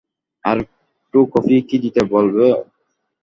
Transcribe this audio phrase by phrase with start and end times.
[0.45, 2.35] আরেকটু কফি কি দিতে বলব?